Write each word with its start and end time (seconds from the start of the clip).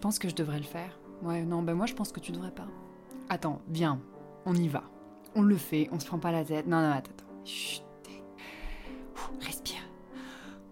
penses 0.00 0.18
que 0.18 0.28
je 0.28 0.34
devrais 0.34 0.58
le 0.58 0.64
faire 0.64 0.98
Ouais, 1.22 1.42
non, 1.44 1.62
ben 1.62 1.74
moi 1.74 1.86
je 1.86 1.94
pense 1.94 2.12
que 2.12 2.20
tu 2.20 2.32
devrais 2.32 2.50
pas. 2.50 2.66
Attends, 3.28 3.60
viens, 3.68 4.00
on 4.46 4.54
y 4.54 4.68
va. 4.68 4.84
On 5.36 5.42
le 5.42 5.56
fait, 5.56 5.88
on 5.92 6.00
se 6.00 6.06
prend 6.06 6.18
pas 6.18 6.32
la 6.32 6.44
tête. 6.44 6.66
Non, 6.66 6.80
non, 6.80 6.90
attends, 6.90 7.10
attends. 7.12 7.44
Chut. 7.44 7.82
Respire. 9.40 9.80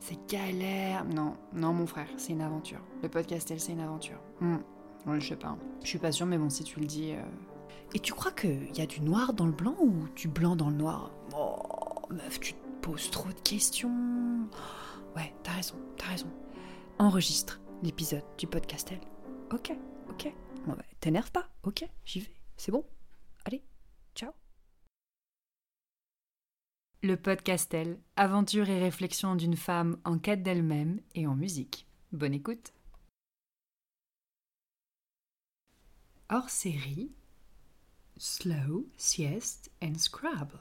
C'est 0.00 0.18
galère. 0.28 1.04
Non, 1.04 1.34
non, 1.52 1.72
mon 1.72 1.86
frère, 1.86 2.08
c'est 2.16 2.32
une 2.32 2.40
aventure. 2.40 2.80
Le 3.02 3.08
podcastel, 3.08 3.60
c'est 3.60 3.72
une 3.72 3.80
aventure. 3.80 4.18
Hmm. 4.40 4.56
Ouais, 5.06 5.20
je 5.20 5.28
sais 5.28 5.36
pas. 5.36 5.56
Je 5.82 5.86
suis 5.88 5.98
pas 5.98 6.10
sûre, 6.12 6.26
mais 6.26 6.38
bon, 6.38 6.48
si 6.50 6.64
tu 6.64 6.80
le 6.80 6.86
dis. 6.86 7.12
euh, 7.12 7.22
Et 7.94 7.98
tu 8.00 8.12
crois 8.14 8.32
qu'il 8.32 8.74
y 8.76 8.80
a 8.80 8.86
du 8.86 9.00
noir 9.00 9.32
dans 9.34 9.46
le 9.46 9.52
blanc 9.52 9.74
ou 9.80 9.92
du 10.16 10.28
blanc 10.28 10.56
dans 10.56 10.70
le 10.70 10.76
noir? 10.76 11.10
Oh, 11.36 11.56
meuf, 12.10 12.40
tu 12.40 12.54
te 12.54 12.58
poses 12.82 13.10
trop 13.10 13.28
de 13.28 13.40
questions. 13.40 13.90
Ouais, 15.14 15.32
t'as 15.42 15.52
raison, 15.52 15.74
t'as 15.96 16.06
raison. 16.06 16.26
Enregistre 16.98 17.60
l'épisode 17.82 18.24
du 18.38 18.46
podcastel. 18.46 18.98
Ok, 19.50 19.72
ok. 20.10 20.32
Bah, 20.66 20.76
T'énerve 21.00 21.30
pas, 21.32 21.48
ok, 21.62 21.88
j'y 22.04 22.20
vais. 22.20 22.34
C'est 22.56 22.72
bon. 22.72 22.84
Allez, 23.44 23.62
ciao. 24.14 24.32
Le 27.02 27.16
podcastel, 27.16 27.98
aventure 28.16 28.68
et 28.68 28.78
réflexion 28.78 29.36
d'une 29.36 29.56
femme 29.56 29.98
en 30.04 30.18
quête 30.18 30.42
d'elle-même 30.42 31.00
et 31.14 31.26
en 31.26 31.34
musique. 31.34 31.86
Bonne 32.12 32.34
écoute. 32.34 32.72
Hors 36.28 36.50
série, 36.50 37.10
Slow, 38.18 38.86
Sieste 38.98 39.70
and 39.82 39.94
Scrabble. 39.98 40.60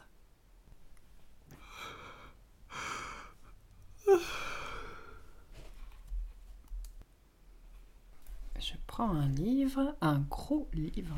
Je 8.68 8.74
prends 8.86 9.12
un 9.12 9.30
livre, 9.30 9.96
un 10.02 10.20
gros 10.20 10.68
livre, 10.74 11.16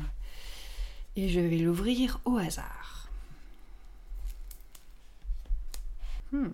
et 1.16 1.28
je 1.28 1.40
vais 1.40 1.58
l'ouvrir 1.58 2.20
au 2.24 2.36
hasard. 2.36 3.08
Hmm. 6.30 6.50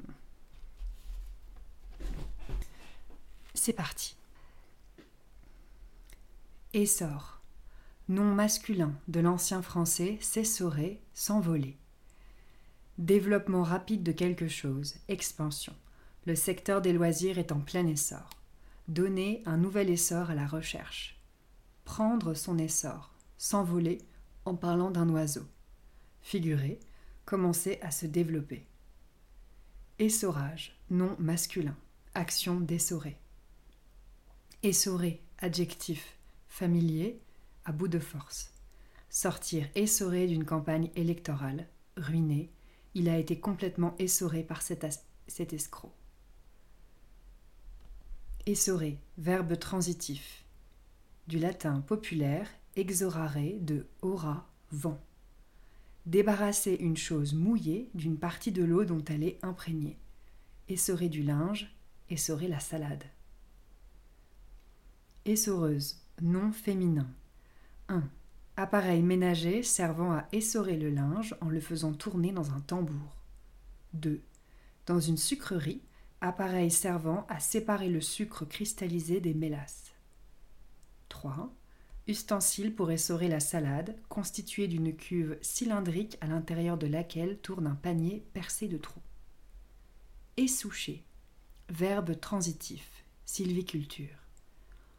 C'est 3.53 3.75
parti. 3.75 4.17
Essor. 6.73 7.41
Nom 8.09 8.35
masculin 8.35 8.95
de 9.09 9.21
l'ancien 9.21 9.61
français 9.61 10.17
s'essorer, 10.23 10.99
s'envoler. 11.13 11.77
Développement 12.97 13.65
rapide 13.65 14.03
de 14.03 14.13
quelque 14.13 14.49
chose, 14.49 14.95
expansion. 15.09 15.75
Le 16.25 16.35
secteur 16.35 16.81
des 16.81 16.95
loisirs 16.95 17.39
est 17.39 17.53
en 17.53 17.61
plein 17.61 17.87
essor. 17.87 18.36
Donner 18.89 19.43
un 19.47 19.57
nouvel 19.57 19.91
essor 19.91 20.31
à 20.31 20.35
la 20.35 20.47
recherche. 20.47 21.21
Prendre 21.85 22.35
son 22.35 22.59
essor, 22.59 23.13
s'envoler 23.39 23.99
en 24.45 24.55
parlant 24.55 24.91
d'un 24.91 25.09
oiseau. 25.09 25.47
Figurer, 26.21 26.79
commencer 27.25 27.79
à 27.83 27.91
se 27.91 28.07
développer. 28.07 28.67
Essorage, 29.99 30.79
nom 30.91 31.17
masculin, 31.19 31.77
action 32.15 32.61
d'essorer. 32.61 33.17
Essorer, 34.63 35.23
adjectif, 35.39 36.17
familier, 36.49 37.21
à 37.65 37.73
bout 37.73 37.89
de 37.89 37.99
force. 37.99 38.53
Sortir 39.11 39.69
essoré 39.75 40.27
d'une 40.27 40.45
campagne 40.45 40.91
électorale, 40.95 41.69
ruiné, 41.97 42.51
il 42.95 43.09
a 43.09 43.19
été 43.19 43.39
complètement 43.39 43.95
essoré 43.99 44.43
par 44.43 44.63
cet, 44.63 44.85
escroc. 45.53 45.93
Essorer, 48.49 49.01
verbe 49.19 49.59
transitif. 49.59 50.45
Du 51.27 51.41
latin 51.41 51.81
populaire, 51.81 52.49
exorare 52.77 53.59
de 53.61 53.87
ora, 54.03 54.49
vent. 54.71 55.01
Débarrasser 56.07 56.77
une 56.79 56.97
chose 56.97 57.35
mouillée 57.35 57.91
d'une 57.95 58.17
partie 58.17 58.53
de 58.53 58.63
l'eau 58.63 58.85
dont 58.85 59.03
elle 59.09 59.25
est 59.25 59.45
imprégnée. 59.45 59.99
Essorer 60.69 61.09
du 61.09 61.25
linge, 61.25 61.75
essorer 62.09 62.47
la 62.47 62.61
salade. 62.61 63.03
Essoreuse, 65.25 65.97
nom 66.23 66.53
féminin. 66.53 67.09
1. 67.89 68.09
Appareil 68.57 69.03
ménager 69.03 69.65
servant 69.65 70.13
à 70.13 70.29
essorer 70.31 70.77
le 70.77 70.91
linge 70.91 71.35
en 71.41 71.49
le 71.49 71.59
faisant 71.59 71.93
tourner 71.93 72.31
dans 72.31 72.53
un 72.53 72.61
tambour. 72.61 73.17
2. 73.95 74.21
Dans 74.87 75.01
une 75.01 75.17
sucrerie, 75.17 75.83
appareil 76.21 76.71
servant 76.71 77.27
à 77.29 77.41
séparer 77.41 77.89
le 77.89 78.01
sucre 78.01 78.45
cristallisé 78.45 79.21
des 79.21 79.35
mélasses. 79.35 79.93
3. 81.09 81.53
Ustensile 82.09 82.75
pour 82.75 82.91
essorer 82.91 83.29
la 83.29 83.41
salade, 83.41 83.97
constitué 84.09 84.69
d'une 84.69 84.95
cuve 84.95 85.39
cylindrique 85.43 86.19
à 86.21 86.27
l'intérieur 86.27 86.79
de 86.79 86.87
laquelle 86.87 87.39
tourne 87.39 87.67
un 87.67 87.75
panier 87.75 88.25
percé 88.33 88.69
de 88.69 88.79
trous. 88.79 89.03
Essoucher. 90.37 91.05
Verbe 91.69 92.21
transitif. 92.21 93.05
Sylviculture. 93.25 94.17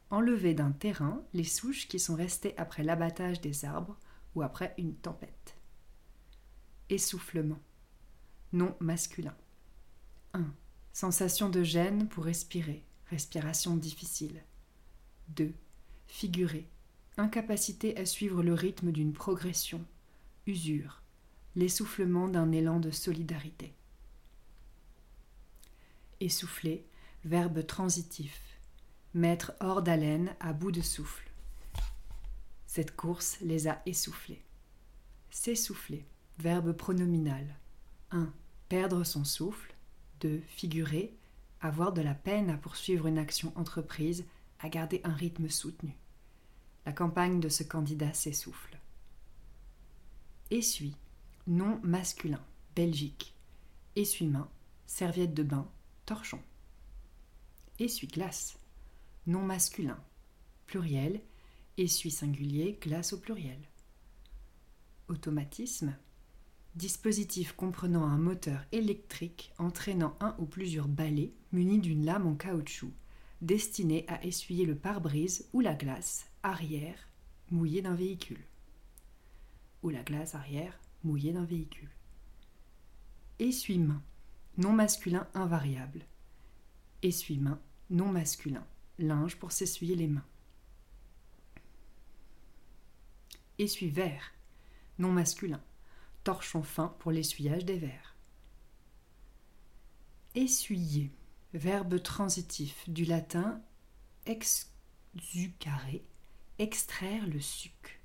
Enlever 0.09 0.53
d'un 0.53 0.71
terrain 0.71 1.21
les 1.33 1.43
souches 1.43 1.87
qui 1.87 1.99
sont 1.99 2.15
restées 2.15 2.57
après 2.57 2.83
l'abattage 2.83 3.39
des 3.39 3.63
arbres 3.63 3.97
ou 4.35 4.41
après 4.41 4.73
une 4.77 4.95
tempête. 4.95 5.55
Essoufflement. 6.89 7.59
Nom 8.53 8.75
masculin. 8.79 9.35
1. 10.33 10.45
Sensation 10.99 11.51
de 11.51 11.61
gêne 11.61 12.07
pour 12.07 12.23
respirer. 12.23 12.83
Respiration 13.11 13.77
difficile. 13.77 14.43
2. 15.27 15.53
Figurer. 16.07 16.67
Incapacité 17.17 17.95
à 17.97 18.05
suivre 18.07 18.41
le 18.41 18.55
rythme 18.55 18.91
d'une 18.91 19.13
progression. 19.13 19.85
Usure. 20.47 21.03
L'essoufflement 21.55 22.27
d'un 22.27 22.51
élan 22.51 22.79
de 22.79 22.89
solidarité. 22.89 23.75
Essouffler. 26.19 26.83
Verbe 27.25 27.67
transitif. 27.67 28.57
Mettre 29.13 29.51
hors 29.59 29.83
d'haleine 29.83 30.35
à 30.39 30.51
bout 30.51 30.71
de 30.71 30.81
souffle. 30.81 31.29
Cette 32.65 32.95
course 32.95 33.37
les 33.41 33.67
a 33.67 33.83
essoufflés. 33.85 34.41
S'essouffler. 35.29 36.07
Verbe 36.39 36.71
pronominal. 36.71 37.55
1. 38.09 38.33
Perdre 38.67 39.03
son 39.03 39.25
souffle. 39.25 39.76
2. 40.21 40.41
Figurer. 40.47 41.13
Avoir 41.61 41.93
de 41.93 42.01
la 42.01 42.13
peine 42.13 42.49
à 42.49 42.57
poursuivre 42.57 43.07
une 43.07 43.17
action 43.17 43.51
entreprise, 43.55 44.25
à 44.59 44.69
garder 44.69 45.01
un 45.03 45.13
rythme 45.13 45.49
soutenu. 45.49 45.95
La 46.85 46.93
campagne 46.93 47.39
de 47.39 47.49
ce 47.49 47.63
candidat 47.63 48.13
s'essouffle. 48.13 48.77
Essuie. 50.51 50.95
Nom 51.47 51.79
masculin. 51.83 52.41
Belgique. 52.75 53.33
Essuie-main. 53.95 54.49
Serviette 54.85 55.33
de 55.33 55.43
bain. 55.43 55.67
Torchon. 56.05 56.39
Essuie-glace. 57.79 58.57
Nom 59.25 59.41
masculin. 59.41 59.99
Pluriel. 60.67 61.21
Essuie 61.77 62.11
singulier. 62.11 62.77
Glace 62.81 63.13
au 63.13 63.17
pluriel. 63.17 63.59
Automatisme. 65.09 65.95
Dispositif 66.77 67.53
comprenant 67.53 68.03
un 68.03 68.19
moteur 68.19 68.63
électrique 68.71 69.51
entraînant 69.57 70.15
un 70.19 70.35
ou 70.37 70.45
plusieurs 70.45 70.87
balais 70.87 71.33
munis 71.51 71.79
d'une 71.79 72.05
lame 72.05 72.27
en 72.27 72.35
caoutchouc, 72.35 72.91
destiné 73.41 74.05
à 74.07 74.23
essuyer 74.23 74.63
le 74.63 74.75
pare-brise 74.75 75.49
ou 75.53 75.61
la 75.61 75.73
glace 75.73 76.27
arrière 76.43 77.09
mouillée 77.49 77.81
d'un 77.81 77.95
véhicule. 77.95 78.45
Ou 79.81 79.89
la 79.89 80.03
glace 80.03 80.35
arrière 80.35 80.79
mouillée 81.03 81.33
d'un 81.33 81.45
véhicule. 81.45 81.89
Essuie-main. 83.39 84.03
Nom 84.57 84.73
masculin 84.73 85.27
invariable. 85.33 86.05
Essuie-main. 87.01 87.59
Non 87.89 88.11
masculin. 88.11 88.67
Linge 88.99 89.35
pour 89.37 89.51
s'essuyer 89.51 89.95
les 89.95 90.07
mains. 90.07 90.25
Essuie-verre. 93.57 94.31
Non 94.99 95.11
masculin. 95.11 95.59
Torchon 96.27 96.61
fin 96.61 96.93
pour 96.99 97.13
l'essuyage 97.13 97.63
des 97.63 97.77
verres. 97.77 98.17
Essuyer. 100.35 101.09
Verbe 101.53 102.03
transitif 102.03 102.83
du 102.89 103.05
latin 103.05 103.61
exucare, 104.25 106.01
extraire 106.59 107.25
le 107.27 107.39
suc. 107.39 108.01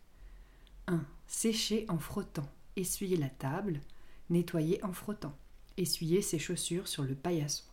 1. 0.86 1.04
Sécher 1.26 1.84
en 1.88 1.98
frottant. 1.98 2.48
Essuyer 2.76 3.16
la 3.16 3.28
table. 3.28 3.80
Nettoyer 4.30 4.80
en 4.84 4.92
frottant. 4.92 5.36
Essuyer 5.76 6.22
ses 6.22 6.38
chaussures 6.38 6.86
sur 6.86 7.02
le 7.02 7.16
paillasson. 7.16 7.64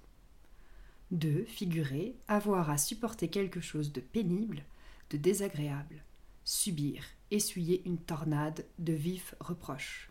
2. 1.12 1.46
Figurer, 1.46 2.16
avoir 2.28 2.72
à 2.72 2.80
supporter 2.80 3.28
quelque 3.28 3.62
chose 3.62 3.94
de 3.94 4.02
pénible, 4.02 4.64
de 5.12 5.18
désagréable. 5.18 6.04
Subir, 6.44 7.04
essuyer 7.30 7.84
une 7.86 8.00
tornade 8.00 8.66
de 8.80 8.94
vifs 8.94 9.36
reproches. 9.40 10.09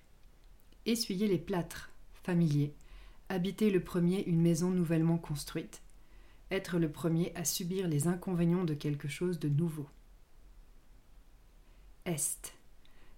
Essuyer 0.88 1.28
les 1.28 1.36
plâtres, 1.36 1.90
familier. 2.14 2.74
Habiter 3.28 3.70
le 3.70 3.84
premier 3.84 4.24
une 4.24 4.40
maison 4.40 4.70
nouvellement 4.70 5.18
construite. 5.18 5.82
Être 6.50 6.78
le 6.78 6.90
premier 6.90 7.30
à 7.34 7.44
subir 7.44 7.86
les 7.86 8.08
inconvénients 8.08 8.64
de 8.64 8.72
quelque 8.72 9.06
chose 9.06 9.38
de 9.38 9.50
nouveau. 9.50 9.86
Est. 12.06 12.54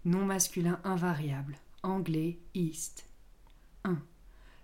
Nom 0.05 0.25
masculin 0.25 0.81
invariable. 0.83 1.59
Anglais 1.85 2.41
East. 2.55 3.09
1. 3.85 4.03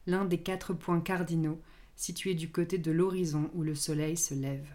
L'un 0.08 0.24
des 0.24 0.38
quatre 0.38 0.74
points 0.74 1.00
cardinaux 1.00 1.60
situés 1.94 2.34
du 2.34 2.50
côté 2.50 2.76
de 2.76 2.90
l'horizon 2.90 3.52
où 3.54 3.62
le 3.62 3.76
soleil 3.76 4.16
se 4.16 4.34
lève. 4.34 4.68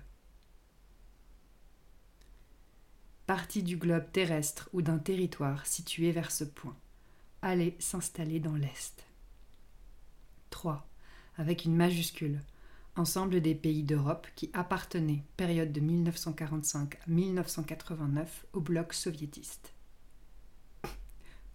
Partie 3.28 3.62
du 3.62 3.76
globe 3.76 4.10
terrestre 4.14 4.70
ou 4.72 4.82
d'un 4.82 5.00
territoire 5.00 5.66
situé 5.66 6.14
vers 6.14 6.32
ce 6.32 6.46
point. 6.46 6.78
Aller 7.44 7.76
s'installer 7.80 8.40
dans 8.40 8.56
l'Est. 8.56 9.04
3. 10.52 10.88
Avec 11.38 11.66
une 11.66 11.76
majuscule. 11.76 12.40
Ensemble 12.96 13.42
des 13.42 13.56
pays 13.56 13.82
d'Europe 13.82 14.28
qui 14.36 14.52
appartenaient, 14.54 15.24
période 15.38 15.72
de 15.72 15.80
1945 15.80 16.96
à 16.96 17.00
1989, 17.08 18.46
au 18.54 18.60
bloc 18.60 18.94
soviétiste. 18.94 19.74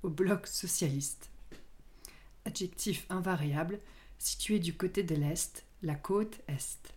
Au 0.02 0.10
bloc 0.10 0.48
socialiste. 0.48 1.30
Adjectif 2.46 3.06
invariable, 3.08 3.78
situé 4.18 4.58
du 4.58 4.76
côté 4.76 5.04
de 5.04 5.14
l'Est, 5.14 5.64
la 5.82 5.94
côte 5.94 6.40
Est. 6.48 6.94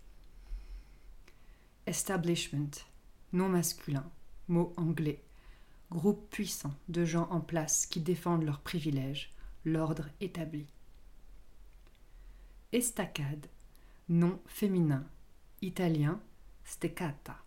Establishment, 1.85 2.71
nom 3.33 3.49
masculin, 3.49 4.09
mot 4.47 4.73
anglais. 4.77 5.23
Groupe 5.91 6.29
puissant 6.29 6.73
de 6.87 7.03
gens 7.03 7.27
en 7.31 7.39
place 7.39 7.85
qui 7.87 7.99
défendent 7.99 8.43
leurs 8.43 8.61
privilèges, 8.61 9.33
l'ordre 9.65 10.07
établi. 10.21 10.67
Estacade, 12.71 13.47
nom 14.07 14.39
féminin, 14.45 15.03
italien, 15.63 16.19
steccata. 16.63 17.37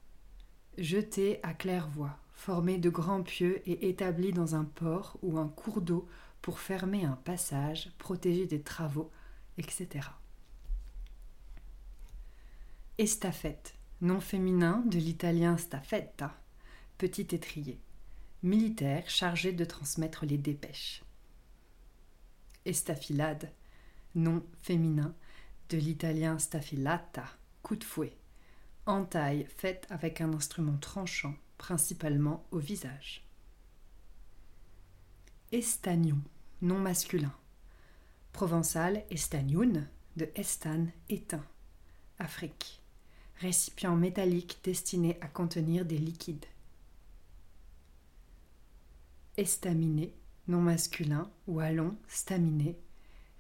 Jeté 0.77 1.39
à 1.45 1.55
claire-voie, 1.55 2.19
formé 2.35 2.79
de 2.79 2.91
grands 2.91 3.23
pieux 3.23 3.63
et 3.69 3.89
établi 3.89 4.33
dans 4.33 4.57
un 4.57 4.65
port 4.65 5.17
ou 5.23 5.39
un 5.39 5.47
cours 5.49 5.81
d'eau 5.81 6.09
pour 6.41 6.59
fermer 6.59 7.05
un 7.05 7.15
passage, 7.25 7.93
protéger 7.99 8.47
des 8.47 8.63
travaux, 8.63 9.13
etc. 9.59 10.09
Estafette, 12.99 13.77
nom 14.01 14.21
féminin 14.21 14.83
de 14.87 14.99
l'italien 14.99 15.57
staffetta, 15.57 16.35
petit 16.99 17.29
étrier, 17.33 17.79
militaire 18.43 19.09
chargé 19.09 19.53
de 19.53 19.65
transmettre 19.65 20.27
les 20.27 20.39
dépêches. 20.39 21.03
Estafilade, 22.65 23.51
nom 24.15 24.43
féminin 24.63 25.15
de 25.69 25.79
l'italien 25.79 26.39
staffilata, 26.39 27.25
coup 27.63 27.77
de 27.77 27.85
fouet, 27.85 28.17
entaille 28.87 29.47
faite 29.57 29.87
avec 29.91 30.21
un 30.21 30.33
instrument 30.33 30.77
tranchant, 30.79 31.35
principalement 31.59 32.45
au 32.51 32.59
visage. 32.59 33.25
Estagnon, 35.53 36.21
nom 36.63 36.79
masculin. 36.79 37.33
Provençal 38.33 39.05
estagnoun, 39.11 39.87
de 40.17 40.31
estan, 40.35 40.87
éteint. 41.09 41.45
Afrique. 42.19 42.81
Récipient 43.37 43.97
métallique 43.97 44.61
destiné 44.63 45.19
à 45.21 45.27
contenir 45.27 45.85
des 45.85 45.99
liquides. 45.99 46.47
Estaminet, 49.39 50.13
nom 50.47 50.61
masculin, 50.61 51.31
ou 51.47 51.61
allons, 51.61 51.97
staminé, 52.07 52.77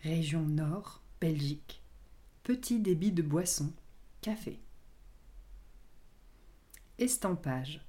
région 0.00 0.40
nord, 0.40 1.02
Belgique. 1.20 1.82
Petit 2.44 2.80
débit 2.80 3.12
de 3.12 3.20
boisson, 3.20 3.70
café. 4.22 4.58
Estampage, 6.98 7.84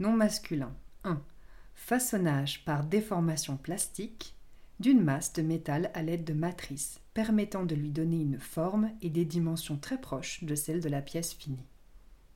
nom 0.00 0.14
masculin, 0.14 0.74
1. 1.04 1.22
Façonnage 1.74 2.64
par 2.64 2.82
déformation 2.82 3.58
plastique 3.58 4.34
d'une 4.80 5.02
masse 5.02 5.34
de 5.34 5.42
métal 5.42 5.90
à 5.92 6.02
l'aide 6.02 6.24
de 6.24 6.32
matrices 6.32 6.98
permettant 7.12 7.66
de 7.66 7.74
lui 7.74 7.90
donner 7.90 8.22
une 8.22 8.40
forme 8.40 8.90
et 9.02 9.10
des 9.10 9.26
dimensions 9.26 9.76
très 9.76 10.00
proches 10.00 10.42
de 10.44 10.54
celles 10.54 10.80
de 10.80 10.88
la 10.88 11.02
pièce 11.02 11.34
finie. 11.34 11.66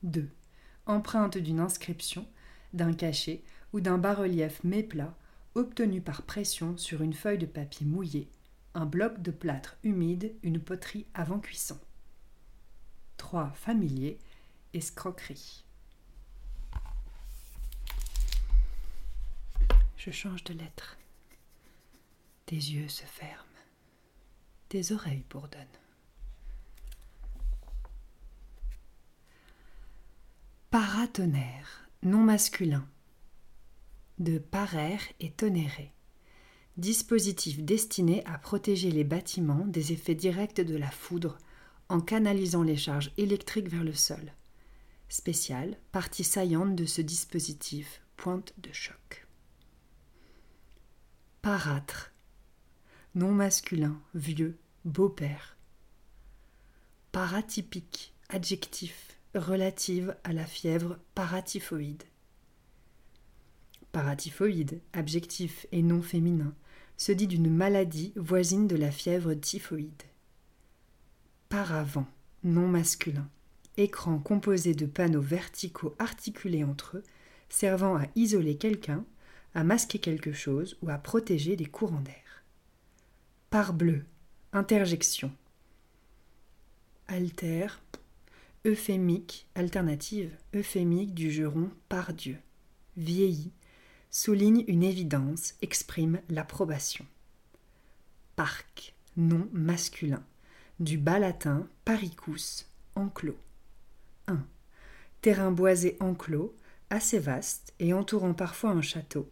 2. 0.03 0.29
Empreinte 0.85 1.39
d'une 1.39 1.61
inscription, 1.61 2.27
d'un 2.75 2.93
cachet 2.93 3.43
ou 3.73 3.81
d'un 3.81 3.99
bas-relief 3.99 4.63
méplat 4.65 5.15
obtenu 5.55 6.01
par 6.01 6.23
pression 6.23 6.77
sur 6.77 7.03
une 7.03 7.13
feuille 7.15 7.39
de 7.39 7.47
papier 7.47 7.87
mouillé, 7.87 8.31
un 8.75 8.87
bloc 8.87 9.21
de 9.21 9.31
plâtre 9.31 9.77
humide, 9.83 10.35
une 10.43 10.61
poterie 10.61 11.07
avant 11.15 11.41
cuisson. 11.41 11.79
3. 13.17 13.51
Familier, 13.51 14.19
escroquerie. 14.73 15.65
Je 19.97 20.11
change 20.11 20.45
de 20.45 20.55
lettre. 20.55 20.97
Tes 22.47 22.57
yeux 22.57 22.89
se 22.89 23.05
ferment. 23.05 23.45
Tes 24.69 24.93
oreilles 24.93 25.25
bourdonnent. 25.29 25.67
Paratonnerre, 30.71 31.89
nom 32.03 32.23
masculin. 32.23 32.87
De 34.19 34.39
paraire 34.39 35.03
et 35.21 35.31
tonnerrer. 35.31 35.93
Dispositif 36.77 37.63
destiné 37.63 38.25
à 38.25 38.39
protéger 38.39 38.91
les 38.91 39.05
bâtiments 39.05 39.65
des 39.67 39.93
effets 39.93 40.15
directs 40.15 40.61
de 40.61 40.77
la 40.77 40.91
foudre 40.91 41.39
en 41.89 42.01
canalisant 42.01 42.63
les 42.63 42.77
charges 42.77 43.13
électriques 43.17 43.69
vers 43.69 43.85
le 43.85 43.95
sol. 43.95 44.33
Spécial, 45.09 45.79
partie 45.93 46.25
saillante 46.25 46.75
de 46.75 46.85
ce 46.85 47.01
dispositif, 47.01 48.03
pointe 48.17 48.53
de 48.59 48.73
choc. 48.73 49.27
Parâtre, 51.41 52.13
nom 53.15 53.33
masculin, 53.33 54.01
vieux, 54.15 54.59
beau-père. 54.85 55.57
Paratypique, 57.13 58.13
adjectif, 58.29 59.17
relative 59.35 60.17
à 60.25 60.33
la 60.33 60.45
fièvre 60.45 60.99
paratyphoïde. 61.15 62.03
Paratyphoïde, 63.93 64.81
adjectif 64.93 65.67
et 65.73 65.83
nom 65.83 66.03
féminin, 66.03 66.55
se 66.97 67.13
dit 67.13 67.27
d'une 67.27 67.51
maladie 67.51 68.13
voisine 68.17 68.67
de 68.67 68.77
la 68.77 68.91
fièvre 68.91 69.35
typhoïde. 69.35 70.03
Paravent, 71.49 72.07
nom 72.45 72.69
masculin, 72.69 73.29
écran 73.77 74.19
composé 74.19 74.75
de 74.75 74.87
panneaux 74.87 75.21
verticaux 75.21 75.95
articulés 75.99 76.65
entre 76.65 76.99
eux, 76.99 77.05
servant 77.49 77.97
à 77.97 78.07
isoler 78.17 78.57
quelqu'un, 78.57 79.05
à 79.55 79.65
masquer 79.65 79.99
quelque 79.99 80.33
chose 80.33 80.77
ou 80.83 80.91
à 80.91 80.99
protéger 80.99 81.57
des 81.57 81.67
courants 81.67 82.01
d'air. 82.01 82.45
Parbleu, 83.51 84.05
interjection. 84.53 85.33
Alter, 87.07 87.69
euphémique, 88.67 89.47
alternative, 89.55 90.37
euphémique 90.55 91.15
du 91.15 91.31
juron 91.31 91.71
par 91.89 92.13
Dieu. 92.13 92.39
Vieilli, 92.97 93.53
souligne 94.11 94.65
une 94.69 94.83
évidence, 94.83 95.55
exprime 95.63 96.21
l'approbation. 96.29 97.07
Parc, 98.37 98.95
nom 99.17 99.49
masculin, 99.53 100.25
du 100.81 100.99
bas 100.99 101.19
latin 101.19 101.67
paricus, 101.85 102.69
enclos. 102.95 103.39
1. 104.27 104.45
Terrain 105.21 105.51
boisé 105.51 105.97
enclos, 106.01 106.55
assez 106.91 107.19
vaste 107.19 107.75
et 107.81 107.93
entourant 107.93 108.35
parfois 108.35 108.71
un 108.71 108.83
château, 108.83 109.31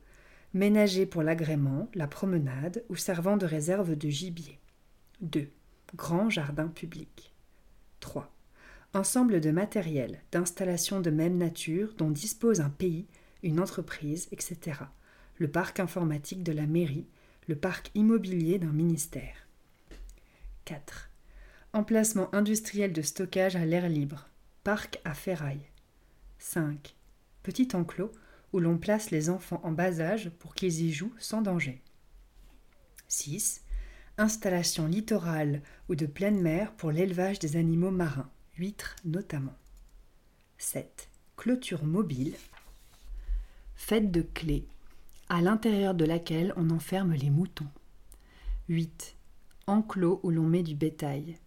ménagé 0.54 1.06
pour 1.06 1.23
l'agrément, 1.23 1.88
la 1.95 2.06
promenade 2.06 2.85
ou 2.88 2.97
servant 2.97 3.37
de 3.37 3.47
réserve 3.47 3.97
de 3.97 4.09
gibier. 4.09 4.59
2. 5.21 5.49
Grand 5.95 6.30
jardin 6.30 6.68
public. 6.68 7.33
3. 8.00 8.33
Ensemble 8.95 9.40
de 9.40 9.50
matériel, 9.50 10.23
d'installations 10.33 11.00
de 11.00 11.11
même 11.11 11.37
nature 11.37 11.95
dont 11.97 12.11
dispose 12.11 12.61
un 12.61 12.71
pays, 12.71 13.06
une 13.43 13.61
entreprise, 13.61 14.28
etc. 14.33 14.81
Le 15.38 15.49
parc 15.50 15.81
informatique 15.81 16.43
de 16.43 16.52
la 16.52 16.66
mairie, 16.66 17.07
le 17.49 17.57
parc 17.57 17.90
immobilier 17.95 18.59
d'un 18.59 18.73
ministère. 18.73 19.47
4. 20.64 21.11
Emplacement 21.73 22.35
industriel 22.35 22.93
de 22.93 23.02
stockage 23.02 23.57
à 23.57 23.64
l'air 23.64 23.88
libre, 23.88 24.28
parc 24.64 25.00
à 25.05 25.14
ferraille. 25.14 25.69
5. 26.38 26.97
Petit 27.43 27.69
enclos 27.75 28.12
où 28.52 28.59
l'on 28.59 28.78
place 28.78 29.11
les 29.11 29.31
enfants 29.31 29.61
en 29.62 29.73
bas 29.73 30.00
âge 30.00 30.31
pour 30.38 30.55
qu'ils 30.55 30.83
y 30.83 30.93
jouent 30.93 31.14
sans 31.19 31.43
danger. 31.43 31.83
6. 33.09 33.62
Installation 34.19 34.87
littorale 34.87 35.62
ou 35.88 35.95
de 35.95 36.07
pleine 36.07 36.40
mer 36.40 36.73
pour 36.73 36.90
l'élevage 36.90 37.38
des 37.38 37.57
animaux 37.57 37.90
marins, 37.90 38.31
huîtres 38.57 38.97
notamment. 39.05 39.57
7. 40.59 41.11
Clôture 41.37 41.85
mobile. 41.85 42.35
Faite 43.76 44.11
de 44.11 44.23
clés, 44.23 44.66
à 45.28 45.40
l'intérieur 45.40 45.95
de 45.95 46.04
laquelle 46.04 46.52
on 46.56 46.71
enferme 46.71 47.12
les 47.12 47.30
moutons. 47.30 47.68
8. 48.68 49.14
Enclos 49.68 50.18
où 50.25 50.30
l'on 50.30 50.42
met 50.42 50.64
du 50.64 50.75
bétail. 50.75 51.38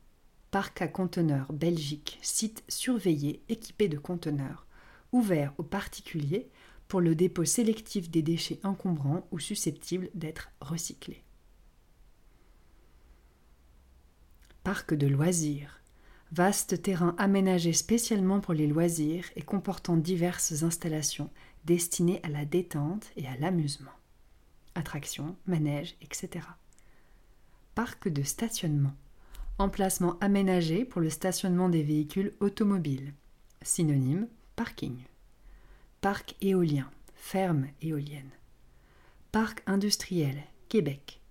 Parc 0.49 0.81
à 0.81 0.87
conteneurs 0.87 1.51
Belgique, 1.51 2.17
site 2.21 2.63
surveillé 2.69 3.41
équipé 3.49 3.89
de 3.89 3.97
conteneurs, 3.97 4.67
ouvert 5.11 5.53
aux 5.57 5.63
particuliers 5.63 6.47
pour 6.87 7.01
le 7.01 7.13
dépôt 7.13 7.45
sélectif 7.45 8.09
des 8.09 8.21
déchets 8.21 8.59
encombrants 8.63 9.27
ou 9.31 9.39
susceptibles 9.39 10.09
d'être 10.13 10.49
recyclés. 10.61 11.23
Parc 14.63 14.93
de 14.93 15.07
loisirs. 15.07 15.81
Vaste 16.31 16.81
terrain 16.83 17.15
aménagé 17.17 17.73
spécialement 17.73 18.39
pour 18.39 18.53
les 18.53 18.67
loisirs 18.67 19.25
et 19.35 19.41
comportant 19.41 19.97
diverses 19.97 20.63
installations 20.63 21.31
destinées 21.65 22.19
à 22.23 22.29
la 22.29 22.45
détente 22.45 23.11
et 23.15 23.27
à 23.27 23.35
l'amusement. 23.37 23.91
Attractions, 24.75 25.35
manèges, 25.45 25.95
etc. 26.01 26.45
Parc 27.75 28.07
de 28.07 28.23
stationnement. 28.23 28.95
Emplacement 29.57 30.17
aménagé 30.19 30.85
pour 30.85 31.01
le 31.01 31.09
stationnement 31.09 31.69
des 31.69 31.83
véhicules 31.83 32.33
automobiles. 32.39 33.13
Synonyme 33.61 34.27
parking. 34.55 34.97
Parc 36.01 36.35
éolien, 36.41 36.89
ferme 37.15 37.67
éolienne. 37.81 38.31
Parc 39.31 39.63
industriel, 39.67 40.43
Québec. 40.69 41.21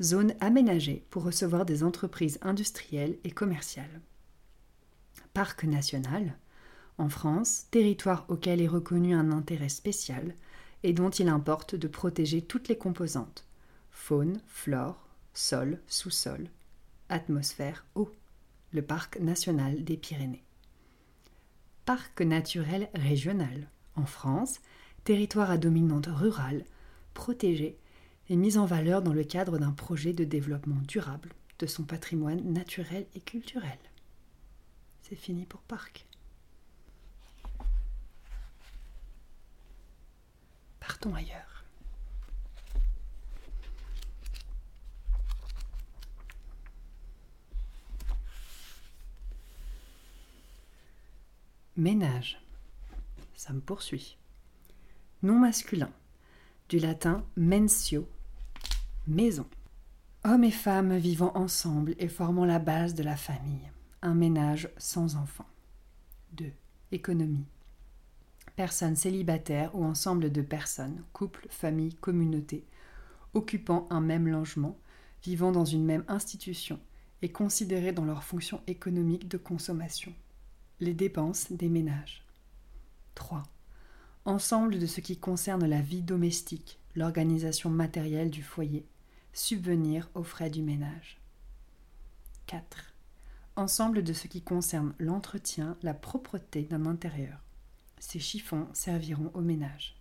Zone 0.00 0.34
aménagée 0.40 1.04
pour 1.10 1.24
recevoir 1.24 1.64
des 1.64 1.82
entreprises 1.82 2.38
industrielles 2.42 3.18
et 3.24 3.30
commerciales. 3.30 4.00
Parc 5.34 5.64
national, 5.64 6.36
en 6.98 7.08
France, 7.08 7.66
territoire 7.70 8.26
auquel 8.28 8.60
est 8.60 8.68
reconnu 8.68 9.14
un 9.14 9.30
intérêt 9.30 9.68
spécial 9.68 10.34
et 10.82 10.92
dont 10.92 11.10
il 11.10 11.28
importe 11.28 11.74
de 11.74 11.88
protéger 11.88 12.42
toutes 12.42 12.68
les 12.68 12.76
composantes 12.76 13.44
faune, 13.90 14.40
flore, 14.46 15.06
sol, 15.34 15.80
sous-sol, 15.86 16.48
atmosphère, 17.08 17.84
eau, 17.94 18.10
le 18.72 18.82
parc 18.82 19.18
national 19.20 19.84
des 19.84 19.96
Pyrénées. 19.96 20.44
Parc 21.84 22.20
naturel 22.20 22.88
régional, 22.94 23.68
en 23.96 24.06
France, 24.06 24.60
territoire 25.04 25.50
à 25.50 25.58
dominante 25.58 26.08
rurale, 26.10 26.64
protégé 27.12 27.76
et 28.28 28.36
mis 28.36 28.56
en 28.56 28.66
valeur 28.66 29.02
dans 29.02 29.12
le 29.12 29.24
cadre 29.24 29.58
d'un 29.58 29.72
projet 29.72 30.12
de 30.12 30.24
développement 30.24 30.80
durable 30.86 31.32
de 31.58 31.66
son 31.66 31.84
patrimoine 31.84 32.42
naturel 32.52 33.06
et 33.14 33.20
culturel. 33.20 33.78
C'est 35.02 35.16
fini 35.16 35.44
pour 35.44 35.60
parc. 35.60 36.07
Partons 40.88 41.14
ailleurs. 41.14 41.64
Ménage. 51.76 52.40
Ça 53.34 53.52
me 53.52 53.60
poursuit. 53.60 54.16
Nom 55.22 55.38
masculin. 55.38 55.92
Du 56.70 56.78
latin 56.78 57.22
mensio, 57.36 58.08
maison. 59.06 59.46
Hommes 60.24 60.44
et 60.44 60.50
femmes 60.50 60.96
vivant 60.96 61.32
ensemble 61.34 61.94
et 61.98 62.08
formant 62.08 62.46
la 62.46 62.58
base 62.58 62.94
de 62.94 63.02
la 63.02 63.16
famille. 63.18 63.70
Un 64.00 64.14
ménage 64.14 64.70
sans 64.78 65.16
enfants. 65.16 65.48
2. 66.32 66.50
Économie. 66.92 67.44
Personnes 68.58 68.96
célibataires 68.96 69.72
ou 69.76 69.84
ensemble 69.84 70.32
de 70.32 70.42
personnes, 70.42 71.04
couple, 71.12 71.46
famille, 71.48 71.94
communauté, 71.94 72.66
occupant 73.32 73.86
un 73.88 74.00
même 74.00 74.26
logement, 74.26 74.76
vivant 75.22 75.52
dans 75.52 75.64
une 75.64 75.84
même 75.84 76.02
institution 76.08 76.80
et 77.22 77.30
considérés 77.30 77.92
dans 77.92 78.04
leur 78.04 78.24
fonction 78.24 78.60
économique 78.66 79.28
de 79.28 79.36
consommation. 79.36 80.12
Les 80.80 80.92
dépenses 80.92 81.52
des 81.52 81.68
ménages. 81.68 82.24
3. 83.14 83.44
Ensemble 84.24 84.80
de 84.80 84.86
ce 84.86 85.00
qui 85.00 85.18
concerne 85.18 85.64
la 85.64 85.80
vie 85.80 86.02
domestique, 86.02 86.80
l'organisation 86.96 87.70
matérielle 87.70 88.30
du 88.30 88.42
foyer, 88.42 88.84
subvenir 89.32 90.10
aux 90.16 90.24
frais 90.24 90.50
du 90.50 90.62
ménage. 90.62 91.20
4. 92.46 92.92
Ensemble 93.54 94.02
de 94.02 94.12
ce 94.12 94.26
qui 94.26 94.42
concerne 94.42 94.94
l'entretien, 94.98 95.76
la 95.84 95.94
propreté 95.94 96.62
d'un 96.62 96.86
intérieur. 96.86 97.38
Ces 98.00 98.18
chiffons 98.18 98.68
serviront 98.72 99.30
au 99.34 99.40
ménage. 99.40 100.00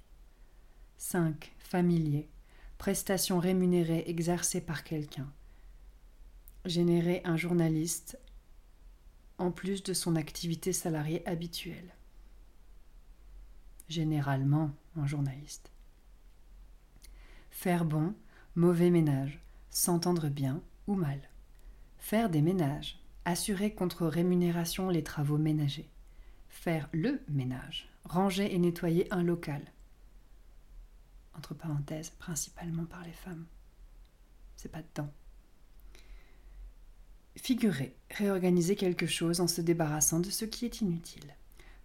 5. 0.97 1.53
Familier. 1.59 2.29
Prestation 2.77 3.39
rémunérée 3.39 4.03
exercée 4.07 4.61
par 4.61 4.83
quelqu'un. 4.83 5.31
Générer 6.65 7.21
un 7.23 7.37
journaliste 7.37 8.19
en 9.37 9.51
plus 9.51 9.83
de 9.83 9.93
son 9.93 10.15
activité 10.15 10.73
salariée 10.73 11.27
habituelle 11.27 11.93
généralement 13.89 14.71
un 14.95 15.05
journaliste. 15.05 15.71
Faire 17.49 17.85
bon, 17.85 18.13
mauvais 18.55 18.89
ménage, 18.89 19.41
s'entendre 19.69 20.29
bien 20.29 20.61
ou 20.87 20.95
mal. 20.95 21.19
Faire 21.97 22.29
des 22.29 22.41
ménages, 22.41 22.99
assurer 23.25 23.73
contre 23.73 24.07
rémunération 24.07 24.89
les 24.89 25.03
travaux 25.03 25.37
ménagers. 25.37 25.89
Faire 26.61 26.89
le 26.91 27.21
ménage, 27.29 27.87
ranger 28.03 28.53
et 28.53 28.57
nettoyer 28.57 29.11
un 29.13 29.23
local. 29.23 29.61
Entre 31.35 31.53
parenthèses, 31.53 32.09
principalement 32.09 32.85
par 32.85 33.03
les 33.03 33.13
femmes. 33.13 33.45
C'est 34.55 34.71
pas 34.71 34.81
dedans. 34.81 35.11
Figurer, 37.35 37.95
réorganiser 38.09 38.75
quelque 38.75 39.05
chose 39.05 39.39
en 39.39 39.47
se 39.47 39.61
débarrassant 39.61 40.19
de 40.19 40.29
ce 40.29 40.45
qui 40.45 40.65
est 40.65 40.81
inutile. 40.81 41.35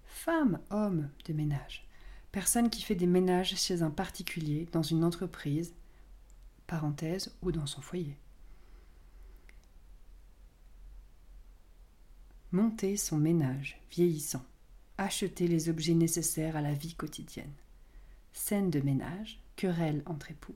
Femme, 0.05 0.59
homme 0.71 1.11
de 1.26 1.33
ménage, 1.33 1.87
Personne 2.33 2.71
qui 2.71 2.81
fait 2.81 2.95
des 2.95 3.07
ménages 3.07 3.55
chez 3.57 3.83
un 3.83 3.91
particulier, 3.91 4.67
dans 4.73 4.83
une 4.83 5.05
entreprise, 5.05 5.75
parenthèse, 6.67 7.37
ou 7.43 7.52
dans 7.52 7.67
son 7.67 7.83
foyer. 7.83 8.17
Monter 12.50 12.97
son 12.97 13.19
ménage 13.19 13.79
vieillissant. 13.91 14.43
Acheter 15.02 15.49
les 15.49 15.68
objets 15.68 15.94
nécessaires 15.94 16.54
à 16.54 16.61
la 16.61 16.75
vie 16.75 16.94
quotidienne. 16.94 17.50
Scène 18.32 18.71
de 18.71 18.80
ménage, 18.80 19.40
querelle 19.56 20.00
entre 20.06 20.30
époux. 20.30 20.54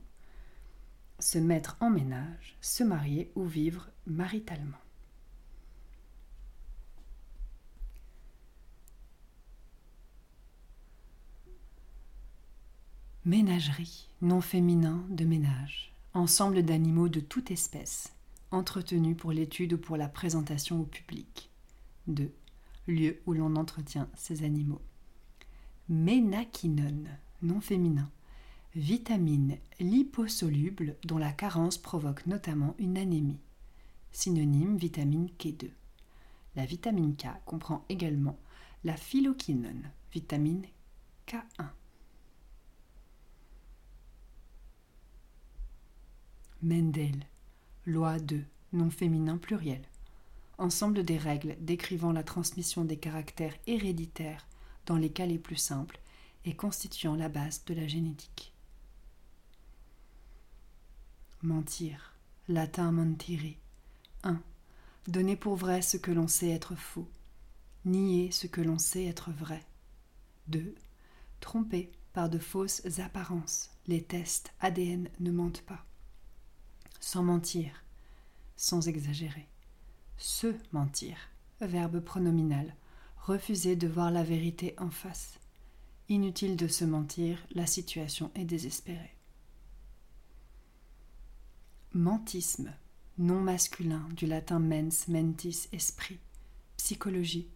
Se 1.19 1.37
mettre 1.37 1.75
en 1.81 1.89
ménage, 1.89 2.55
se 2.61 2.85
marier 2.85 3.29
ou 3.35 3.43
vivre 3.43 3.89
maritalement. 4.05 4.77
Ménagerie, 13.25 14.07
nom 14.21 14.39
féminin 14.39 15.03
de 15.09 15.25
ménage, 15.25 15.91
ensemble 16.13 16.63
d'animaux 16.63 17.09
de 17.09 17.19
toute 17.19 17.51
espèce, 17.51 18.13
entretenus 18.51 19.17
pour 19.17 19.33
l'étude 19.33 19.73
ou 19.73 19.77
pour 19.77 19.97
la 19.97 20.07
présentation 20.07 20.79
au 20.79 20.85
public. 20.85 21.49
2. 22.07 22.31
Lieu 22.87 23.21
où 23.25 23.33
l'on 23.33 23.55
entretient 23.55 24.09
ces 24.15 24.43
animaux. 24.43 24.81
Ménaquinone, 25.89 27.09
nom 27.41 27.59
féminin, 27.59 28.09
vitamine 28.75 29.57
liposoluble 29.79 30.95
dont 31.03 31.17
la 31.17 31.31
carence 31.31 31.77
provoque 31.77 32.25
notamment 32.27 32.75
une 32.79 32.97
anémie. 32.97 33.39
Synonyme 34.11 34.77
vitamine 34.77 35.29
K2. 35.39 35.69
La 36.55 36.65
vitamine 36.65 37.15
K 37.15 37.27
comprend 37.45 37.85
également 37.89 38.37
la 38.83 38.95
phyloquinone, 38.95 39.91
vitamine 40.13 40.65
K1. 41.27 41.67
Mendel. 46.63 47.25
Loi 47.85 48.19
2. 48.19 48.43
Nom 48.73 48.89
féminin 48.89 49.37
pluriel. 49.37 49.81
Ensemble 50.57 51.03
des 51.03 51.17
règles 51.17 51.55
décrivant 51.59 52.11
la 52.11 52.23
transmission 52.23 52.83
des 52.83 52.97
caractères 52.97 53.55
héréditaires 53.67 54.47
dans 54.85 54.97
les 54.97 55.11
cas 55.11 55.25
les 55.25 55.37
plus 55.37 55.55
simples 55.55 55.99
et 56.45 56.55
constituant 56.55 57.15
la 57.15 57.29
base 57.29 57.63
de 57.65 57.73
la 57.73 57.87
génétique. 57.87 58.53
Mentir. 61.41 62.13
Latin 62.47 62.91
mentiri. 62.91 63.57
1. 64.23 64.41
Donner 65.07 65.35
pour 65.35 65.55
vrai 65.55 65.81
ce 65.81 65.97
que 65.97 66.11
l'on 66.11 66.27
sait 66.27 66.49
être 66.49 66.75
faux. 66.75 67.07
Nier 67.85 68.31
ce 68.31 68.47
que 68.47 68.61
l'on 68.61 68.79
sait 68.79 69.05
être 69.05 69.31
vrai. 69.31 69.63
2. 70.47 70.73
Tromper 71.39 71.91
par 72.13 72.29
de 72.29 72.39
fausses 72.39 72.99
apparences. 72.99 73.69
Les 73.85 74.01
tests 74.01 74.53
ADN 74.61 75.09
ne 75.19 75.31
mentent 75.31 75.61
pas 75.61 75.85
sans 76.99 77.23
mentir, 77.23 77.83
sans 78.55 78.87
exagérer. 78.87 79.47
Se 80.17 80.55
mentir, 80.71 81.15
verbe 81.61 81.99
pronominal, 81.99 82.75
refuser 83.17 83.75
de 83.75 83.87
voir 83.87 84.11
la 84.11 84.23
vérité 84.23 84.73
en 84.79 84.89
face. 84.89 85.39
Inutile 86.09 86.55
de 86.55 86.67
se 86.67 86.85
mentir, 86.85 87.37
la 87.51 87.67
situation 87.67 88.31
est 88.33 88.45
désespérée. 88.45 89.15
Mentisme, 91.93 92.73
nom 93.17 93.41
masculin 93.41 94.07
du 94.15 94.25
latin 94.25 94.59
mens, 94.59 95.07
mentis, 95.07 95.67
esprit, 95.71 96.19
psychologie, 96.77 97.49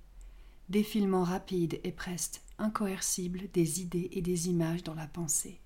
défilement 0.69 1.23
rapide 1.23 1.79
et 1.83 1.91
presque 1.91 2.41
incoercible 2.57 3.49
des 3.53 3.81
idées 3.81 4.09
et 4.11 4.21
des 4.21 4.49
images 4.49 4.83
dans 4.83 4.93
la 4.93 5.07
pensée. 5.07 5.59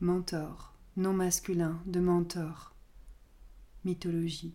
Mentor, 0.00 0.75
nom 0.96 1.12
masculin 1.12 1.78
de 1.84 2.00
mentor. 2.00 2.74
Mythologie, 3.84 4.54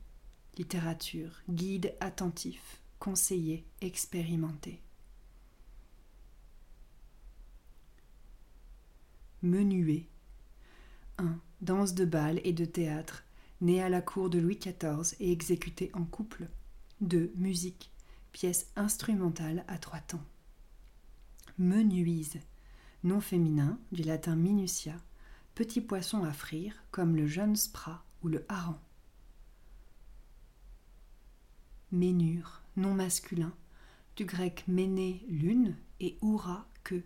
littérature, 0.57 1.41
guide 1.49 1.93
attentif, 1.99 2.81
conseiller 2.99 3.63
expérimenté. 3.81 4.81
Menuet. 9.43 10.07
1. 11.19 11.39
Danse 11.61 11.93
de 11.93 12.05
bal 12.05 12.41
et 12.43 12.53
de 12.53 12.65
théâtre, 12.65 13.23
né 13.61 13.83
à 13.83 13.89
la 13.89 14.01
cour 14.01 14.29
de 14.29 14.39
Louis 14.39 14.57
XIV 14.57 15.15
et 15.19 15.31
exécuté 15.31 15.91
en 15.93 16.05
couple. 16.05 16.47
2. 17.01 17.33
Musique, 17.35 17.91
pièce 18.31 18.67
instrumentale 18.75 19.63
à 19.67 19.77
trois 19.77 19.99
temps. 19.99 20.23
Menuise, 21.59 22.39
nom 23.03 23.21
féminin 23.21 23.79
du 23.91 24.01
latin 24.01 24.35
minutia, 24.35 24.95
petit 25.61 25.79
poisson 25.79 26.23
à 26.23 26.33
frire 26.33 26.73
comme 26.89 27.15
le 27.15 27.27
jeune 27.27 27.55
sprat 27.55 28.03
ou 28.23 28.29
le 28.29 28.43
hareng. 28.49 28.79
Ménure, 31.91 32.63
nom 32.77 32.95
masculin, 32.95 33.53
du 34.15 34.25
grec 34.25 34.63
méné, 34.67 35.23
lune, 35.29 35.77
et 35.99 36.17
oura, 36.21 36.65
que, 36.83 37.03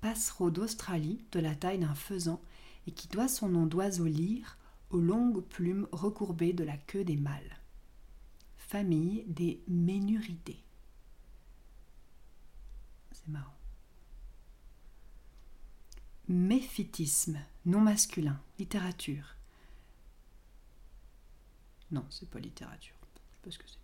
passereau 0.00 0.50
d'Australie 0.50 1.24
de 1.30 1.38
la 1.38 1.54
taille 1.54 1.78
d'un 1.78 1.94
faisan 1.94 2.42
et 2.88 2.90
qui 2.90 3.06
doit 3.06 3.28
son 3.28 3.48
nom 3.48 3.64
d'oiseau 3.64 4.06
lyre 4.06 4.58
aux 4.90 4.98
longues 4.98 5.44
plumes 5.44 5.86
recourbées 5.92 6.52
de 6.52 6.64
la 6.64 6.78
queue 6.78 7.04
des 7.04 7.16
mâles. 7.16 7.60
Famille 8.56 9.22
des 9.28 9.62
Ménuridés. 9.68 10.64
C'est 13.12 13.28
marrant. 13.28 13.54
Méphitisme, 16.26 17.38
nom 17.68 17.80
masculin, 17.80 18.40
littérature. 18.58 19.36
Non, 21.90 22.04
c'est 22.08 22.28
pas 22.30 22.40
littérature. 22.40 22.94
Je 23.02 23.36
sais 23.36 23.40
pas 23.42 23.50
ce 23.50 23.58
que 23.58 23.68
c'est. 23.68 23.78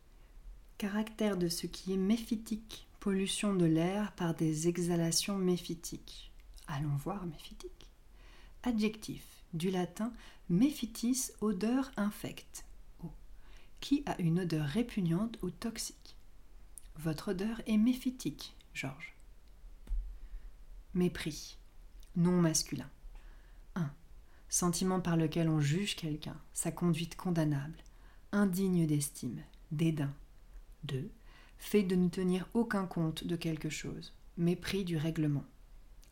Caractère 0.79 1.37
de 1.37 1.49
ce 1.49 1.67
qui 1.67 1.93
est 1.93 1.99
méphitique, 1.99 2.89
pollution 2.99 3.55
de 3.55 3.67
l'air 3.67 4.13
par 4.13 4.35
des 4.35 4.69
exhalations 4.69 5.37
méphitiques. 5.37 6.33
Allons 6.67 6.97
voir 6.97 7.27
méphitique. 7.27 7.91
Adjectif, 8.63 9.23
du 9.53 9.71
latin 9.71 10.15
méphitis, 10.49 11.31
odeur 11.43 11.91
infecte, 11.99 12.65
qui 13.81 14.03
a 14.07 14.19
une 14.19 14.41
odeur 14.41 14.67
répugnante 14.67 15.37
ou 15.43 15.51
toxique? 15.51 16.17
Votre 16.97 17.33
odeur 17.33 17.61
est 17.67 17.77
méphitique, 17.77 18.57
Georges. 18.73 19.15
Mépris, 20.95 21.59
non 22.17 22.41
masculin. 22.41 22.89
1. 24.55 24.57
Sentiment 24.57 25.01
par 25.01 25.17
lequel 25.17 25.49
on 25.49 25.61
juge 25.61 25.97
quelqu'un, 25.97 26.37
sa 26.53 26.71
conduite 26.71 27.17
condamnable, 27.17 27.83
indigne 28.31 28.87
d'estime, 28.87 29.43
dédain. 29.73 30.15
2. 30.85 31.11
Fait 31.59 31.83
de 31.83 31.97
ne 31.97 32.09
tenir 32.09 32.49
aucun 32.55 32.87
compte 32.87 33.25
de 33.25 33.35
quelque 33.35 33.69
chose, 33.69 34.15
mépris 34.37 34.85
du 34.85 34.97
règlement. 34.97 35.45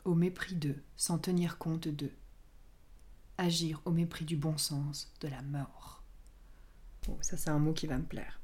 Au 0.04 0.16
mépris 0.16 0.56
d'eux, 0.56 0.82
sans 0.96 1.18
tenir 1.18 1.58
compte 1.58 1.86
d'eux. 1.86 2.12
Agir 3.38 3.80
au 3.84 3.92
mépris 3.92 4.24
du 4.24 4.36
bon 4.36 4.58
sens, 4.58 5.12
de 5.20 5.28
la 5.28 5.42
mort. 5.42 6.02
Bon, 7.06 7.16
ça 7.20 7.36
c'est 7.36 7.50
un 7.50 7.60
mot 7.60 7.72
qui 7.72 7.86
va 7.86 7.98
me 7.98 8.04
plaire. 8.04 8.40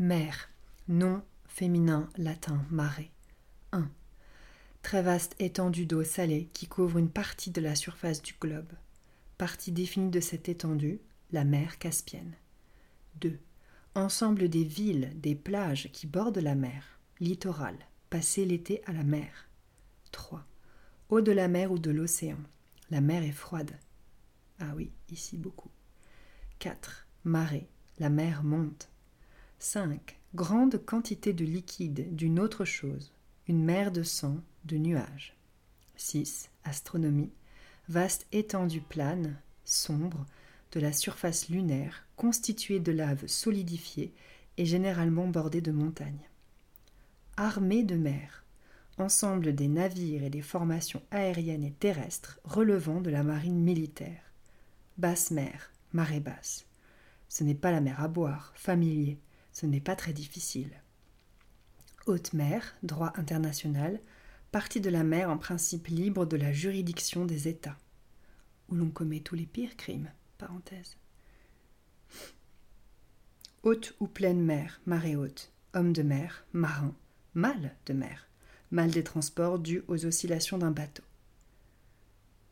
Mère, 0.00 0.50
nom 0.88 1.22
féminin 1.46 2.08
latin 2.16 2.64
marée. 2.70 3.12
1 3.70 3.88
très 4.82 5.02
vaste 5.02 5.34
étendue 5.38 5.86
d'eau 5.86 6.02
salée 6.02 6.48
qui 6.54 6.66
couvre 6.66 6.98
une 6.98 7.10
partie 7.10 7.50
de 7.50 7.60
la 7.60 7.74
surface 7.74 8.22
du 8.22 8.34
globe. 8.40 8.72
Partie 9.38 9.70
définie 9.70 10.10
de 10.10 10.18
cette 10.18 10.48
étendue, 10.48 11.00
la 11.30 11.44
mer 11.44 11.78
Caspienne. 11.78 12.34
2. 13.20 13.38
Ensemble 13.94 14.48
des 14.48 14.64
villes, 14.64 15.12
des 15.14 15.36
plages 15.36 15.90
qui 15.92 16.08
bordent 16.08 16.38
la 16.38 16.56
mer, 16.56 16.98
littoral, 17.20 17.78
passé 18.10 18.44
l'été 18.44 18.82
à 18.84 18.92
la 18.92 19.04
mer. 19.04 19.48
3. 20.10 20.44
Eau 21.10 21.20
de 21.20 21.30
la 21.30 21.46
mer 21.46 21.70
ou 21.70 21.78
de 21.78 21.92
l'océan. 21.92 22.38
La 22.90 23.00
mer 23.00 23.22
est 23.22 23.30
froide. 23.30 23.78
Ah 24.58 24.72
oui, 24.74 24.90
ici 25.08 25.36
beaucoup. 25.36 25.70
4. 26.58 27.06
Marée. 27.22 27.68
La 28.00 28.10
mer 28.10 28.42
monte. 28.42 28.90
5. 29.60 30.18
Grande 30.34 30.84
quantité 30.84 31.32
de 31.32 31.44
liquide 31.44 32.12
d'une 32.16 32.40
autre 32.40 32.64
chose. 32.64 33.12
Une 33.46 33.62
mer 33.62 33.92
de 33.92 34.02
sang, 34.02 34.40
de 34.64 34.78
nuages. 34.78 35.36
6. 35.94 36.50
Astronomie. 36.64 37.30
Vaste 37.88 38.26
étendue 38.32 38.82
plane, 38.82 39.40
sombre, 39.64 40.26
de 40.72 40.80
la 40.80 40.92
surface 40.92 41.48
lunaire, 41.48 42.04
constituée 42.16 42.80
de 42.80 42.92
lave 42.92 43.26
solidifiée 43.26 44.12
et 44.58 44.66
généralement 44.66 45.26
bordée 45.26 45.62
de 45.62 45.72
montagnes. 45.72 46.28
Armée 47.38 47.84
de 47.84 47.96
mer. 47.96 48.44
Ensemble 48.98 49.54
des 49.54 49.68
navires 49.68 50.24
et 50.24 50.28
des 50.28 50.42
formations 50.42 51.02
aériennes 51.10 51.64
et 51.64 51.72
terrestres 51.72 52.40
relevant 52.44 53.00
de 53.00 53.08
la 53.08 53.22
marine 53.22 53.62
militaire. 53.62 54.32
Basse 54.98 55.30
mer, 55.30 55.72
marée 55.92 56.20
basse. 56.20 56.66
Ce 57.28 57.42
n'est 57.42 57.54
pas 57.54 57.70
la 57.70 57.80
mer 57.80 58.02
à 58.02 58.08
boire, 58.08 58.52
familier, 58.54 59.18
ce 59.52 59.64
n'est 59.64 59.80
pas 59.80 59.96
très 59.96 60.12
difficile. 60.12 60.82
Haute 62.06 62.34
mer, 62.34 62.76
droit 62.82 63.12
international, 63.16 64.00
partie 64.50 64.80
de 64.80 64.90
la 64.90 65.04
mer 65.04 65.28
en 65.28 65.36
principe 65.36 65.88
libre 65.88 66.24
de 66.24 66.36
la 66.36 66.52
juridiction 66.52 67.24
des 67.24 67.48
États, 67.48 67.76
où 68.68 68.74
l'on 68.74 68.90
commet 68.90 69.20
tous 69.20 69.34
les 69.34 69.46
pires 69.46 69.76
crimes. 69.76 70.10
Haute 73.62 73.94
ou 74.00 74.06
pleine 74.06 74.40
mer, 74.40 74.80
marée 74.86 75.16
haute, 75.16 75.52
homme 75.74 75.92
de 75.92 76.02
mer, 76.02 76.46
marin, 76.52 76.94
mal 77.34 77.76
de 77.86 77.92
mer, 77.92 78.28
mal 78.70 78.90
des 78.90 79.02
transports 79.02 79.58
dus 79.58 79.82
aux 79.88 80.06
oscillations 80.06 80.58
d'un 80.58 80.70
bateau. 80.70 81.02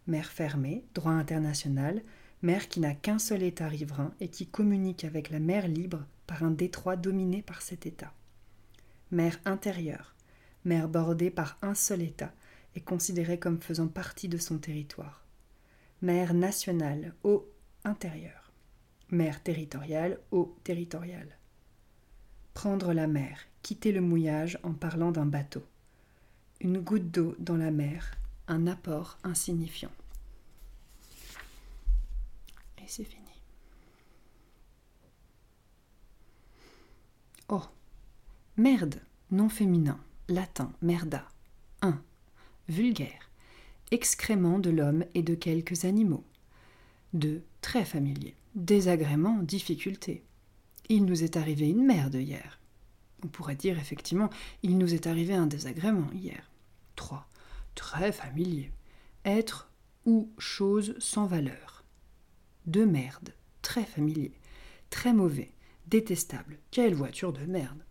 Mer 0.07 0.27
fermée, 0.27 0.85
droit 0.95 1.13
international, 1.13 2.03
mer 2.43 2.69
qui 2.69 2.81
n'a 2.81 2.95
qu'un 2.95 3.19
seul 3.19 3.43
État 3.43 3.69
riverain 3.69 4.13
et 4.21 4.29
qui 4.29 4.47
communique 4.47 5.05
avec 5.05 5.31
la 5.31 5.39
mer 5.39 5.69
libre 5.69 6.05
par 6.27 6.43
un 6.43 6.51
détroit 6.51 6.97
dominé 6.97 7.43
par 7.43 7.63
cet 7.63 7.87
État. 7.87 8.13
Mer 9.11 9.39
intérieure, 9.45 10.16
mer 10.67 10.89
bordée 10.89 11.31
par 11.31 11.57
un 11.63 11.75
seul 11.75 12.03
État 12.03 12.35
et 12.75 12.81
considérée 12.81 13.39
comme 13.39 13.61
faisant 13.61 13.87
partie 13.87 14.29
de 14.29 14.37
son 14.37 14.59
territoire. 14.59 15.25
Mer 16.03 16.35
nationale, 16.35 17.15
eau 17.23 17.49
intérieure. 17.85 18.53
Mer 19.11 19.43
territoriale, 19.43 20.19
eau 20.33 20.57
territoriale. 20.65 21.39
Prendre 22.53 22.93
la 22.93 23.07
mer, 23.07 23.39
quitter 23.63 23.93
le 23.93 24.01
mouillage 24.01 24.59
en 24.65 24.75
parlant 24.75 25.13
d'un 25.13 25.25
bateau. 25.25 25.65
Une 26.61 26.81
goutte 26.81 27.11
d'eau 27.11 27.37
dans 27.39 27.57
la 27.57 27.71
mer, 27.71 28.11
un 28.49 28.67
apport 28.67 29.19
insignifiant. 29.23 29.93
Et 32.79 32.89
c'est 32.89 33.05
fini. 33.05 33.23
Oh, 37.49 37.63
merde, 38.57 39.01
nom 39.31 39.49
féminin 39.49 40.01
latin 40.29 40.73
merda. 40.83 41.29
1. 41.83 42.03
Vulgaire. 42.69 43.31
Excrément 43.93 44.59
de 44.59 44.71
l'homme 44.71 45.05
et 45.15 45.23
de 45.23 45.35
quelques 45.35 45.85
animaux. 45.85 46.25
2. 47.13 47.45
Très 47.61 47.85
familier. 47.85 48.35
Désagrément, 48.57 49.39
difficulté. 49.43 50.25
Il 50.89 51.05
nous 51.05 51.23
est 51.23 51.37
arrivé 51.37 51.69
une 51.69 51.85
merde 51.85 52.17
hier. 52.17 52.59
On 53.25 53.29
pourrait 53.29 53.57
dire 53.57 53.79
effectivement, 53.79 54.31
il 54.63 54.79
nous 54.79 54.95
est 54.95 55.07
arrivé 55.07 55.35
un 55.35 55.47
désagrément 55.47 56.11
hier. 56.13 56.51
3. 56.97 57.29
Très 57.77 58.11
familier. 58.11 58.73
Être 59.25 59.71
ou 60.07 60.31
chose 60.39 60.97
sans 60.99 61.27
valeur. 61.27 61.85
De 62.67 62.85
merde. 62.85 63.33
Très 63.63 63.85
familier. 63.85 64.33
Très 64.91 65.13
mauvais. 65.13 65.53
Détestable. 65.87 66.59
Quelle 66.73 66.95
voiture 66.95 67.33
de 67.33 67.45
merde. 67.45 67.86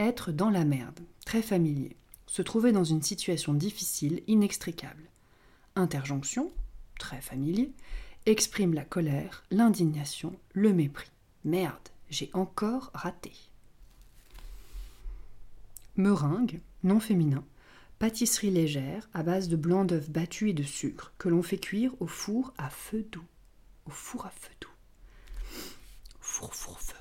Être 0.00 0.32
dans 0.32 0.48
la 0.48 0.64
merde, 0.64 0.98
très 1.26 1.42
familier. 1.42 1.94
Se 2.26 2.40
trouver 2.40 2.72
dans 2.72 2.84
une 2.84 3.02
situation 3.02 3.52
difficile, 3.52 4.22
inextricable. 4.28 5.10
Interjonction, 5.76 6.50
très 6.98 7.20
familier, 7.20 7.70
exprime 8.24 8.72
la 8.72 8.86
colère, 8.86 9.44
l'indignation, 9.50 10.34
le 10.54 10.72
mépris. 10.72 11.10
Merde, 11.44 11.90
j'ai 12.08 12.30
encore 12.32 12.90
raté. 12.94 13.32
Meringue, 15.96 16.62
non 16.82 16.98
féminin, 16.98 17.44
pâtisserie 17.98 18.50
légère 18.50 19.06
à 19.12 19.22
base 19.22 19.50
de 19.50 19.56
blanc 19.56 19.84
d'œuf 19.84 20.08
battu 20.08 20.48
et 20.48 20.54
de 20.54 20.62
sucre 20.62 21.12
que 21.18 21.28
l'on 21.28 21.42
fait 21.42 21.58
cuire 21.58 21.92
au 22.00 22.06
four 22.06 22.54
à 22.56 22.70
feu 22.70 23.06
doux. 23.12 23.26
Au 23.84 23.90
four 23.90 24.24
à 24.24 24.30
feu 24.30 24.54
doux. 24.62 24.70
Four, 26.20 26.54
four, 26.54 26.80
feu. 26.80 26.96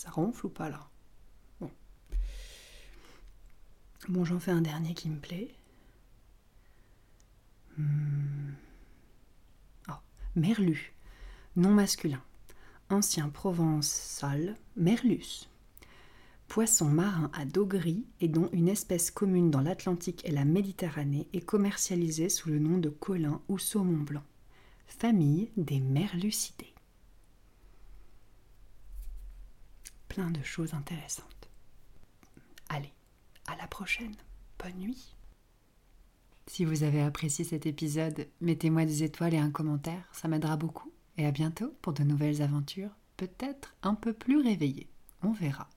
Ça 0.00 0.08
ronfle 0.08 0.46
ou 0.46 0.48
pas 0.48 0.70
là? 0.70 0.88
Bon. 1.60 1.70
Bon, 4.08 4.24
j'en 4.24 4.40
fais 4.40 4.50
un 4.50 4.62
dernier 4.62 4.94
qui 4.94 5.10
me 5.10 5.18
plaît. 5.18 5.54
Hmm. 7.76 8.54
Oh, 9.90 10.00
merlu, 10.36 10.94
nom 11.54 11.74
masculin. 11.74 12.22
Ancien 12.88 13.28
provençal, 13.28 14.56
merlus. 14.74 15.50
Poisson 16.48 16.88
marin 16.88 17.30
à 17.34 17.44
dos 17.44 17.66
gris 17.66 18.06
et 18.22 18.28
dont 18.28 18.48
une 18.52 18.68
espèce 18.68 19.10
commune 19.10 19.50
dans 19.50 19.60
l'Atlantique 19.60 20.24
et 20.24 20.32
la 20.32 20.46
Méditerranée 20.46 21.28
est 21.34 21.44
commercialisée 21.44 22.30
sous 22.30 22.48
le 22.48 22.58
nom 22.58 22.78
de 22.78 22.88
colin 22.88 23.42
ou 23.50 23.58
saumon 23.58 24.02
blanc. 24.02 24.24
Famille 24.86 25.50
des 25.58 25.78
merlucidés. 25.78 26.69
Plein 30.10 30.32
de 30.32 30.42
choses 30.42 30.74
intéressantes. 30.74 31.48
Allez, 32.68 32.92
à 33.46 33.54
la 33.54 33.68
prochaine. 33.68 34.16
Bonne 34.58 34.74
nuit. 34.74 35.14
Si 36.48 36.64
vous 36.64 36.82
avez 36.82 37.00
apprécié 37.00 37.44
cet 37.44 37.64
épisode, 37.64 38.26
mettez-moi 38.40 38.86
des 38.86 39.04
étoiles 39.04 39.34
et 39.34 39.38
un 39.38 39.52
commentaire, 39.52 40.02
ça 40.10 40.26
m'aidera 40.26 40.56
beaucoup. 40.56 40.90
Et 41.16 41.26
à 41.26 41.30
bientôt 41.30 41.72
pour 41.80 41.92
de 41.92 42.02
nouvelles 42.02 42.42
aventures, 42.42 42.90
peut-être 43.16 43.76
un 43.84 43.94
peu 43.94 44.12
plus 44.12 44.40
réveillées. 44.42 44.90
On 45.22 45.30
verra. 45.30 45.70